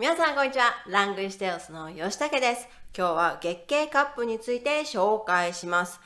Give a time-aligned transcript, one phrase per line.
[0.00, 0.76] 皆さんこんにちは。
[0.86, 2.68] ラングイステオスの吉武です。
[2.96, 5.98] 今日は月経カップについて紹介します。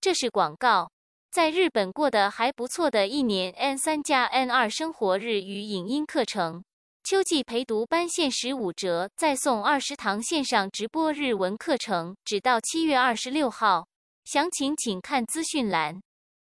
[0.00, 0.90] 这是广告。
[1.30, 6.64] 在日本过得还不错的一年 N 三加 N 二生活日语影音课程，
[7.04, 13.86] 秋季陪读班限时五折，再送二十堂线上直播日文课程，直到七月二十六号。
[14.24, 16.00] 详情请看资讯栏。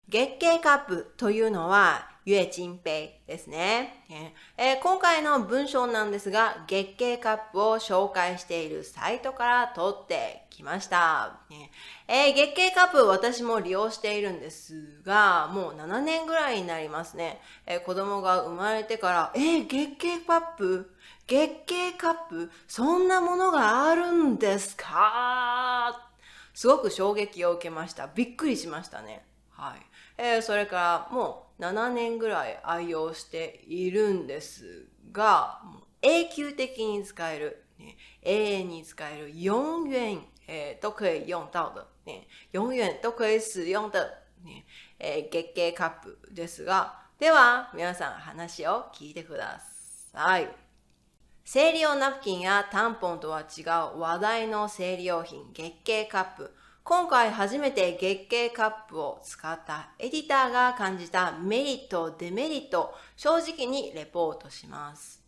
[0.10, 4.06] 月経カップというのは、月人ペイですね、
[4.58, 11.40] えー今回の文章なんですが、月経カップを紹介しているサイトから取ってきました。
[12.08, 17.42] えー月経カップ私も利用しているんですが、もう7年ぐらいになりますね。
[17.66, 20.92] えー子供が生まれてから、えー月経カップ？
[21.28, 22.52] 月経カップ？
[22.68, 26.10] そんなものがあるんですか？
[26.54, 28.08] すごく衝撃を受けました。
[28.08, 29.26] びっくりしましたね。
[29.56, 29.82] はい。
[30.18, 35.62] えーそれからもう7年ぐらい愛用しているんですが、
[36.02, 44.00] 永久的に使える、ね、永遠に使える、永遠、えー都可以用到的、ね、永遠都可以使用的、
[44.44, 44.66] ね
[45.00, 49.62] えー月経カップですが、では皆さん話を聞いてくだ
[50.12, 50.50] さい。
[51.46, 53.62] 生理用ナプキンやタンポンとは違
[53.96, 56.54] う話題の生理用品月経カップ。
[56.86, 65.24] 今回初めて月経カップを使ったエディターが感じたメリット、デメリット、正直にレポートします。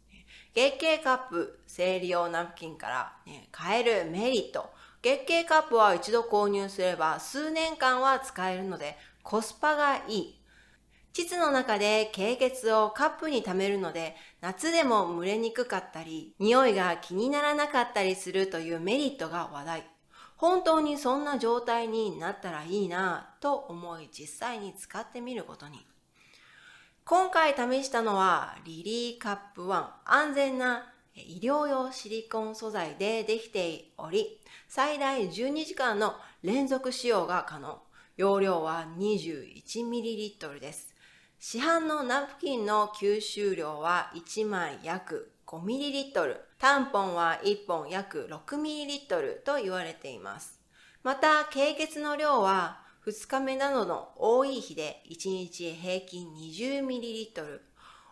[0.54, 4.70] 月経カップ、生理用ナプキンから、ね、買えるメリット。
[5.02, 10.42] 月経カップは一度購入すれば数年間は使えるのでコスパがいい。
[11.14, 19.95] 膣の中で経血をカップに溜めるので、夏でも蒸れにくかったり、匂いが気にならなかったりするというメリットが話題。
[20.38, 25.86] 本当にそんな状態になったらいいなぁと思い実際に使ってみることに。
[27.06, 37.82] 今回試したのはリリーカップ1安全な医療用シリコン素材でできており、最大12時間の連続使用が可能。
[38.18, 40.96] 容量は 21ml です。
[41.38, 50.60] 市販のナプキンの吸収量は1枚約 5ml、タンポンは1本約 6ml と言われています。
[51.04, 57.60] また、経血の量は2日目などの多い日で1日平均 20ml、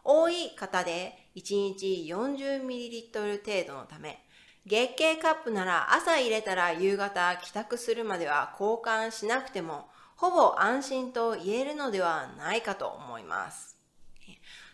[0.03, 4.23] 多い方で1日 40ml 程度のため、
[4.65, 13.77] 月経カップなら朝入れたら夕方帰宅するまでは交換しなくてもほぼ安心と言えるのではないかと思います。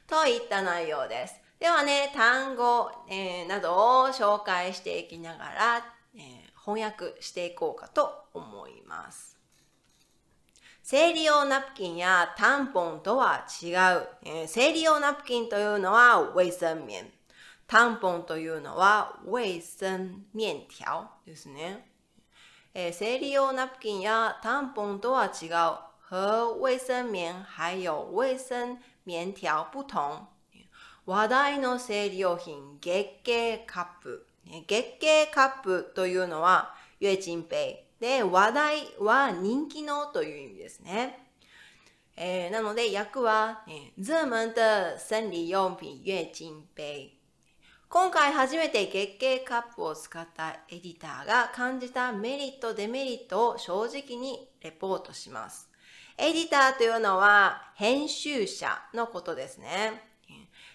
[0.06, 1.49] といった内容です。
[1.60, 9.38] ではね、単語、えーなどを紹介していきながら、えー翻訳していこうかと思います。
[10.84, 13.74] 生理用ナプキンやタンポンとは違う。
[14.24, 17.12] えー生理用ナプキンというのは衛生棉。
[17.68, 19.98] タンポンというのは衛生
[20.34, 21.90] 面条ですね。
[22.74, 25.50] えー生理用ナプキンやタンポンとは違う。
[26.12, 27.92] 和衛生棉还有
[28.24, 30.28] 衛生棉条不同。
[31.10, 34.28] 話題の生理用品月経カップ。
[34.68, 41.32] 月経カップというのは月经杯で話題は人気のという意味ですね。
[42.16, 44.62] えーなので訳は、ね、热門的
[45.00, 47.18] 生理用品月经杯。
[47.90, 55.72] 今回初めて月経カップを使ったエディターが感じたメリット、デメリットを正直にレポートします。
[56.20, 60.09] エディターというのは編集者のことですね。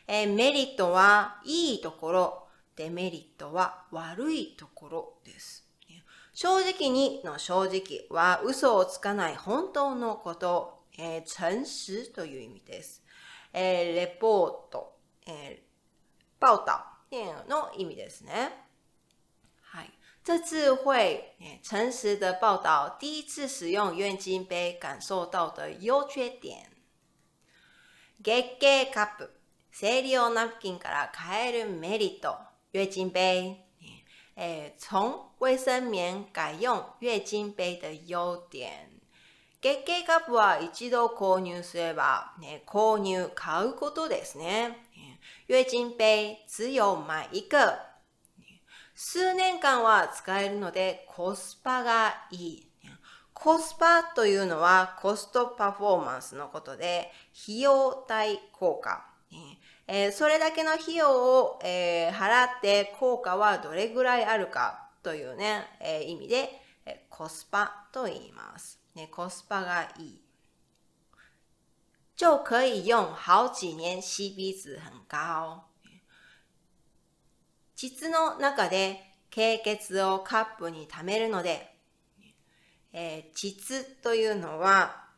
[0.06, 5.64] えーメリットはいいところ、デメリットは悪いところです。
[6.34, 13.02] 正直にの正直は嘘をつかない本当のこと、えー誠實という意味です。
[13.52, 15.74] えーレポート、えー
[16.40, 16.72] 报道
[17.48, 18.50] の意味ですね。
[19.62, 19.90] はい。
[20.24, 26.70] 这次会诶诚实的报道第一次使用月经杯感受到的优缺点。
[28.22, 29.30] 月経カップ、
[29.76, 32.36] 生理用ナプキンから買えるメリット。
[32.72, 33.56] 月经杯，
[34.36, 38.70] 诶，从卫生棉改用月经杯的優点。
[39.60, 44.78] 月経カップは一度購入すれば、ね、購入、買うことですね。
[45.48, 47.76] 月经杯只有買一个。
[48.94, 52.70] 数年間は使えるのでコスパがいい。
[53.32, 57.10] コスパというのはコストパフォーマンスのことで、
[57.42, 59.12] 費用対効果。
[59.86, 66.50] えーそれだけの費用を、えー払って効果はどれぐらいあるかというね、えー意味で、
[66.86, 68.80] えコスパと言います。
[68.94, 70.20] ね、コスパがいい。
[72.16, 75.64] 就可以用好几年，CP 值很高。
[77.74, 81.74] 膣の中で経血をカップに溜めるので、
[82.92, 85.08] えー、膣というのは、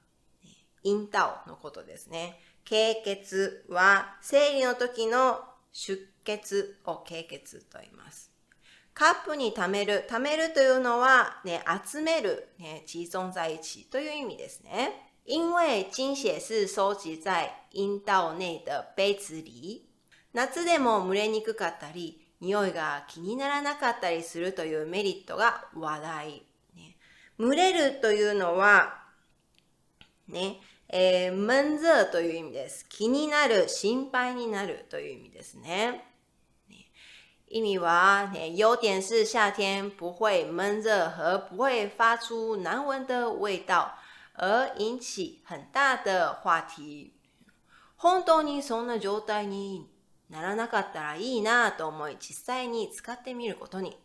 [0.83, 2.41] インタオのことですね。
[2.67, 5.39] 経血は生理の時の
[5.73, 8.33] 出血を経血と言います。
[8.93, 10.05] カップに貯める。
[10.11, 15.13] 貯めるというのは、ね、集める、ね、集中在一起という意味ですね。
[15.25, 19.87] 因为精血是收集在阴道内的杯子里。
[20.33, 26.43] 夏でも蒸れにくかったり、匂いが気にならなかったりするというメリットが話題。
[26.75, 26.97] ね、
[27.39, 29.05] 蒸れるというのは、
[30.27, 32.87] ね、えー、悶热という意味です。
[32.89, 36.05] 気になる、心配になるという意味ですね。
[37.49, 43.93] 意味は、ね、优点是夏天不会闷热和不会发出难闻的味道，
[44.35, 47.15] 而引起很大的话题。
[47.97, 49.89] 本当にそんな状態に
[50.29, 53.97] ならなかったらいいなと思い、実際に使ってみることに。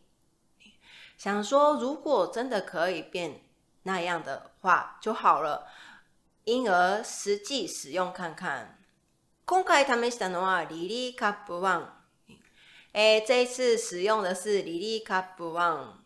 [1.17, 3.41] 想说，如果真的可以变
[3.83, 5.67] 那样的话就好了。
[6.45, 8.79] 因而实际使用看看。
[9.45, 11.85] 今回試したのはリリーカップ1。
[12.93, 16.01] えー、这一次使用的是リリーカップ1。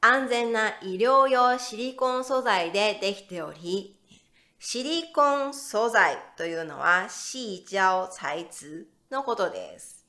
[0.00, 3.96] 安全な医療用シリコン素材でできており、
[4.58, 10.04] シリコン素材というのは细胶材質のことです。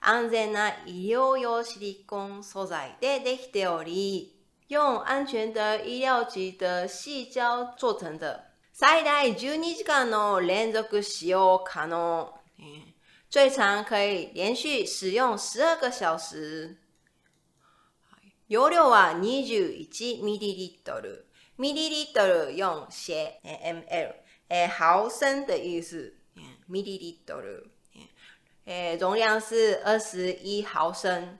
[0.00, 4.38] 安全な医療用シリコン素材でできており、
[4.68, 8.47] 用安全的医療級的细胶做成的
[8.80, 12.32] 最大12時間の連続使用可能。
[13.28, 16.76] 最長可以連續使用12個小時。
[18.46, 21.24] 容量は 21ml。
[21.58, 24.14] ml 用写 ml，
[24.68, 26.14] 毫升的意思。
[26.70, 27.64] ml，
[29.00, 31.38] 容量是21毫升。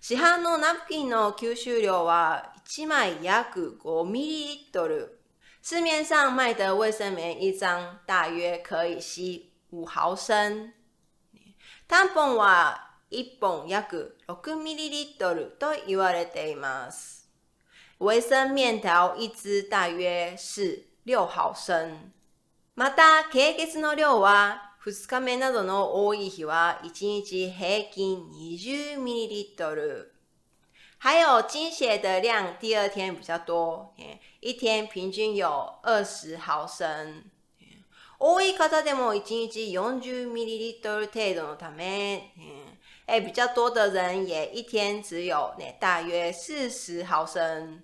[0.00, 5.19] 市販のナプキンの吸収量は1枚約 5ml。
[5.62, 10.72] 市面上卖的卫生棉一张大约可以吸五毫升。
[11.86, 17.28] タンポンは1本約 6ml と言われています。
[17.98, 22.10] 卫生面条一支大約是6毫升。
[22.74, 30.19] また、経血の量は2日目などの多い日は1日平均 20ml。
[30.99, 33.93] 还有精血的量，第二天比较多，
[34.39, 37.25] 一天平均有二十毫升。
[38.17, 42.31] 多い方でも1日40ミリリットル程度のため、
[43.05, 47.81] 哎，比较多的人也一天只有ね大约四十毫升。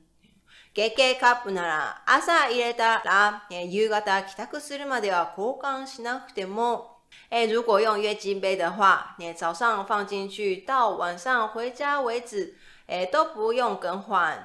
[0.73, 12.55] 月経カップなら朝入れたら夕方帰宅するまでは交換しなくても，哎，如果用月经杯的话，你早上放进去到晚上回家为止。
[12.88, 14.38] えー、都不用更換。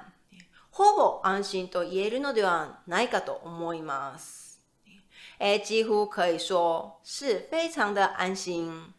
[0.72, 4.62] ほぼ安心と言えるのではないかと思います。
[5.40, 8.94] えー、几乎可以说是非常的安心。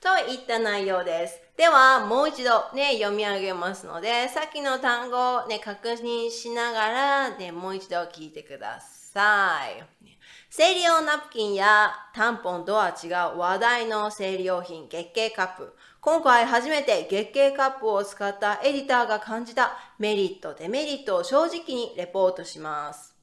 [0.00, 1.40] といった内容です。
[1.56, 9.84] では、もう一度ね、読み上げますので、さっきの単語をね、確認しながら、ね、もう一度聞いてください。
[10.50, 15.76] 生理用ナプキンやタンポンとは違う話題の生理用品、月経カップ。
[16.04, 23.14] 今回初めて月経カップを使ったエディターが感じたメリット、デメリットを正直にレポートします。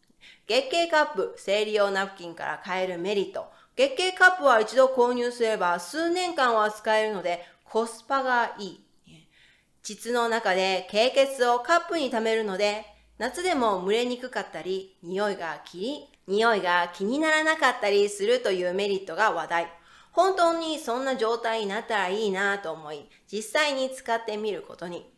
[0.47, 3.47] 月経カップ、生理用ナプキンから変えるメリット。
[3.75, 8.85] 月経カップは一度購入すれば数年間は使えるのでコスパがいい。
[9.83, 12.85] 膣の中で経血をカップに溜めるので
[13.17, 19.78] 夏でも蒸れにくかったり、匂いが気匂いが気にならなかったりするというメリットが話題。
[20.11, 25.11] 本当にそんな状態になったらいいなと思い、実際に使ってみることに。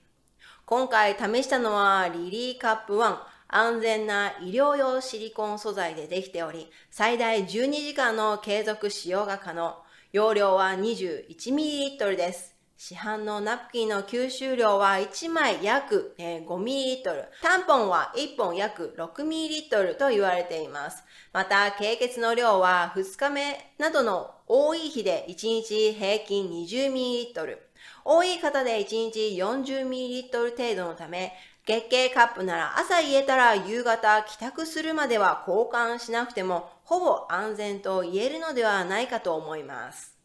[0.66, 3.18] 今回試したのはリリーカップ1。
[3.54, 9.76] 安全な医療用シリコン素材でできており、最大12時間の継続使用が可能。
[10.14, 12.51] 容量は 21ml です。
[12.84, 17.26] 市販のナプキンの吸収量は1枚約 5ml。
[17.44, 21.04] タンポンは1本約 6ml と言われています。
[21.32, 27.58] また、経血の量は2日目などの多い日で1日平均 20ml。
[28.04, 31.34] 多い方で1日 40ml 程度のため、
[31.68, 40.21] 月経カップなら朝入れたら夕方帰宅するまでは交換しなくてもほぼ安全と言えるのではないかと思います。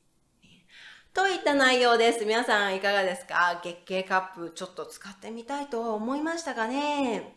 [1.16, 2.26] といった内容です。
[2.26, 3.58] 皆さんいかがですか？
[3.64, 7.34] 月経カップちょっと使ってみたいと思いましたかね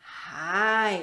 [0.00, 1.02] はい。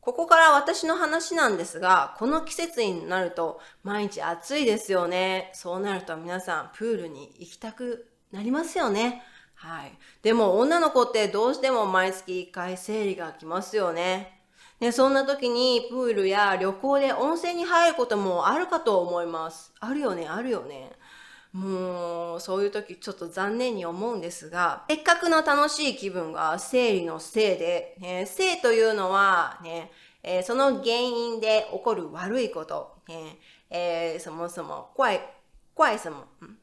[0.00, 5.50] ここから私の話なんですが、この季節になると毎日暑いですよね。
[5.52, 9.24] そうなると皆さんプールに行きたくなりますよね。
[9.56, 9.92] はい。
[10.22, 14.36] でも女の子ってどうしても毎月1回生理が来ますよね。
[14.78, 19.74] ね、そんな時にプールや旅行で温泉に入ることもあるかと思います。
[19.80, 20.92] あるよね、あるよね。
[21.52, 29.90] もう、そういう時ちょっと残念に思うんですが、せっかくの楽しい気分が生理のせいで、ね、性というのはね、
[30.22, 33.38] えー、その原因で起こる悪いこと、ね
[33.70, 35.20] えー、そもそも、怪、
[35.76, 36.56] 怪什么、嗯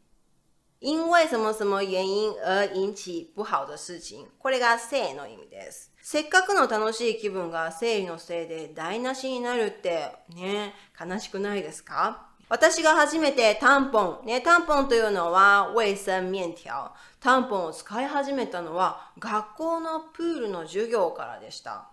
[0.79, 4.27] 因为什么什么原因而引起不好的事情？
[4.37, 5.91] これが性の意味です。
[6.03, 12.26] せっかくの楽しい気分が生理のせいで台無しになるってね、悲しくないですか？
[12.49, 16.91] 私が初めてタンポン、ね、タンポンというのは衛生面条。
[17.19, 21.89] タンポンを使い始めたのは学校のプールの授業からでした。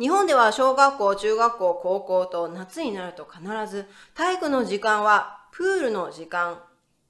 [0.00, 6.58] 日本では小学校、中学校、高校と夏になると必ず体育の時間はプールの時間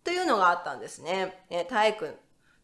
[0.04, 1.44] というのがあったんですね。
[1.50, 2.18] ね体育って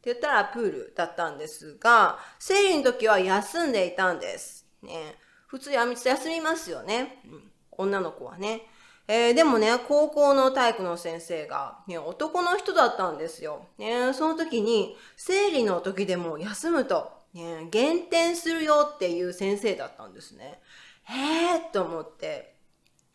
[0.06, 4.66] 言ったらプールだったんですが、生理の時は休んでいたんです。
[4.82, 7.22] ね、普通休みますよね。
[7.70, 8.62] 女の子はね。
[9.10, 13.66] えー、でもね、高校の体育の先生が、ね、男の人だったんですよ。
[13.78, 20.60] ね、その時に、生理の時でも休むと、ね、減点するよっていう先生だったんですね。
[21.04, 22.54] へえと思って、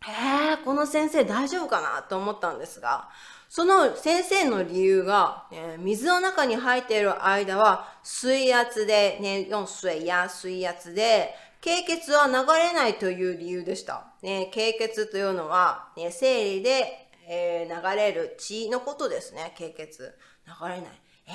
[0.01, 3.09] へえこの先生大丈夫かなと思ったんですが、
[3.47, 14.07] その先生の理由が、ね、水の中に入っている間は水圧で、ね、水や水圧で、経血は流れないという理由でした。
[14.21, 20.13] ね、経血というのは、ね、生理で、えー、流れる血のことですね、経血。
[20.45, 20.91] 流れない。
[21.27, 21.33] えー、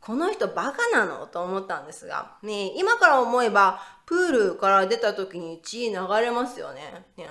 [0.00, 1.28] この人バカなの？
[1.28, 7.06] と思ったんですが、ね、今から思えば、プールから出た時に血流れますよね。
[7.16, 7.28] ね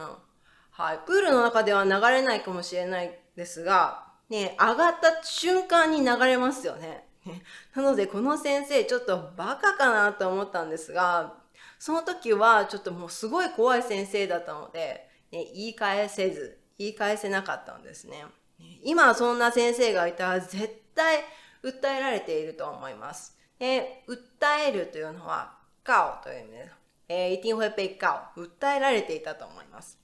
[0.72, 1.00] はい。
[1.06, 7.04] プールの中では流れないかもしれないですが、ね、上がった瞬間に流れますよね。
[7.76, 11.34] なので、この先生、ちょっとバカかなと思ったんですが、
[11.80, 18.26] その時はちょっともうすごい怖い先生だったので、ね、言い返せず、言い返せなかったんですね。
[18.84, 21.24] 今そんな先生がいたら絶対
[21.64, 23.38] 訴えられていると思います。
[23.60, 24.18] で訴
[24.68, 25.58] えるというのは、
[25.88, 26.76] 告という意味です。
[27.10, 28.42] えー、一定会被告。
[28.42, 29.98] 訴えられていたと思います。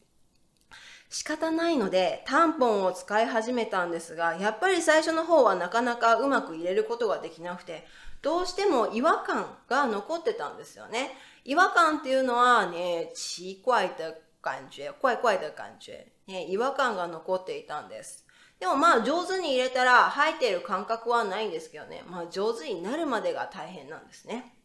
[1.09, 7.85] 仕方ないので、タンポンを使い始めたんですが、やっぱり最初の方はなかなかうまく入れることができなくて、
[8.23, 11.11] どうしても違和感が残ってたんですよね。
[11.43, 18.25] 違和感っていうのはね、奇怪的感觉、怪怪的感觉、ね、違和感が残っていたんです。
[18.59, 24.55] でもまあ上手に入れたら入っている感覚はないんですけどね、まあ上手になるまでが大変なんですね。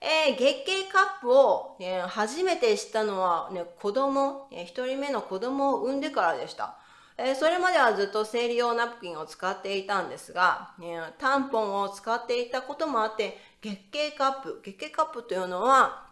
[0.00, 6.78] えー、月経カップを、ね、初めて知ったのは、ね、子供、一人目の子供を産んでからでした。
[7.22, 16.06] え、それまではずっと生理用ナプキンを使っていたんですが、ね、タンポンを使っていたこともあって、月経カップ、月経カップというのは、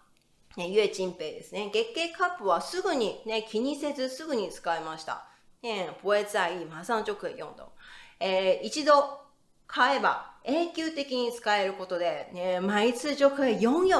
[0.56, 1.70] ね、ゆえちんぺいですね。
[1.72, 5.24] 月経カップはすぐに、ね、気にせずすぐに使いました。
[5.62, 7.64] ね、不会在意、馬上就可以用的。
[8.20, 9.20] えー、一度
[9.66, 13.96] 買えば永久的に使えることで、ね、毎次就可以拥有、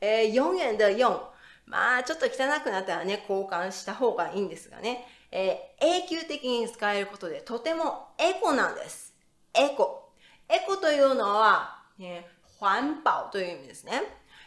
[0.00, 1.32] えー、永遠的用。
[1.66, 9.14] まあ、ちょっと汚くなったらね、交換した方がいいんですがね、えー、永久的に使えることでとてもエコなんです。
[9.54, 10.12] エコ。
[10.48, 12.26] エコというのは、ね、
[12.60, 14.02] 環保という意味ですね。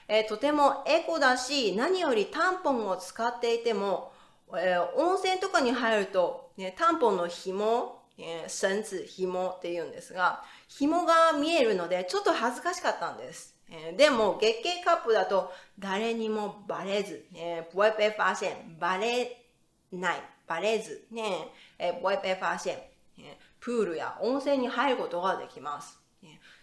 [0.08, 4.14] えー、とてもエコだし、何よりタンポンを使っていても、
[4.56, 13.56] えー、温泉とかに入ると、ね、タンポンの紐、えー、绳子、紐って言うんですが、紐が見えるので、ちょっと恥ずかしかったんです。
[13.70, 19.46] えー、でも、月経カップだと誰にもバレず、えー、不会被发现、バレ
[19.92, 21.50] ない、バレず、ね、
[21.80, 22.78] えー、不会被发现、
[23.18, 23.26] えー、
[23.60, 26.06] プールや温泉に入ることができます。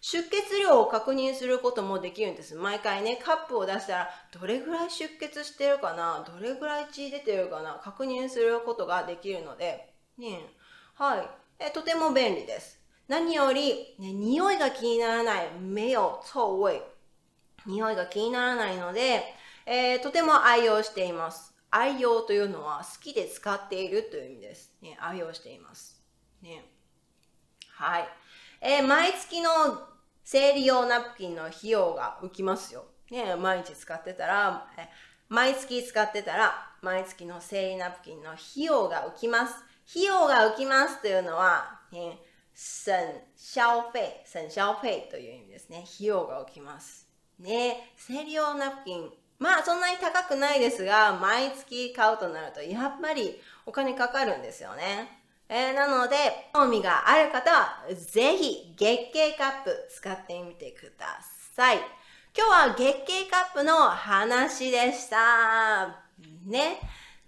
[0.00, 2.56] 出血量を確認することもできるんです。
[2.56, 10.40] 毎回ね、カップを出したら、どれぐらい出血してるかなどれぐらい血出てるかな確認することができるので、ね、
[10.94, 11.28] はい。
[11.60, 12.80] えとても便利です。
[13.06, 16.82] 何より、ね、匂いが気にならない、目を臭味。
[17.66, 19.22] 匂いが気にならないので、
[19.66, 21.51] えー、とても愛用しています。
[21.72, 24.74] 愛用というのは好きで使っているという意味です。
[24.82, 26.00] ね、愛用しています。
[26.42, 26.64] ね。
[27.70, 28.08] はい。
[28.60, 29.50] えー、毎月の
[30.22, 32.84] 生理用ナプキンの費用が浮きますよ。
[33.10, 34.88] ね、毎日使ってたら、え
[35.28, 36.52] 毎月使ってたら、
[36.82, 39.54] 毎月の生理ナプキンの費用が浮きます。
[39.90, 42.18] 費用が浮きますというのは、ね、
[42.54, 42.92] 省
[43.34, 45.86] 消費、省消費という意味ですね。
[45.86, 47.08] 費用が起きます。
[47.38, 49.10] ね、生理用ナプキン、
[49.42, 55.18] まあそんなに高くないですが、毎月買うとなるとやっぱりお金かかるんですよね。
[55.48, 56.16] えー、なので、
[56.54, 61.18] 興味がある方は、ぜひ月経カップ使ってみてくだ
[61.56, 61.78] さい。
[62.34, 65.88] 今日は月経カップの話でした。
[66.46, 66.78] ね。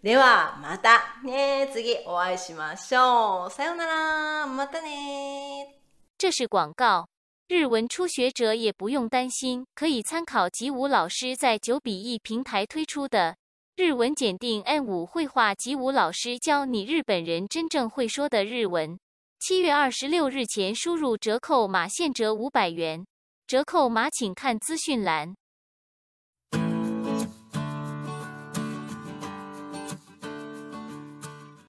[0.01, 3.51] では、またね、次お会いしましょう。
[3.51, 4.47] さようなら。
[4.47, 5.81] またね。
[6.17, 7.14] 这是广告。
[7.47, 13.37] 日文初学者也不用担心，可以参考吉武老师在九比一平台推出的
[13.77, 15.55] 日文检定 N 五绘画。
[15.55, 18.99] 吉武老师教你日本人真正会说的日文。
[19.39, 23.07] 七月二十六日前输入折扣码现折五百元，
[23.47, 25.37] 折扣码请看资讯栏。